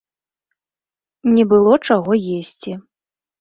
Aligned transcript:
Не 1.35 1.43
было 1.51 1.73
чаго 1.89 2.11
есці. 2.39 2.71